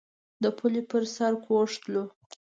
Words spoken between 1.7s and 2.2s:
تلو.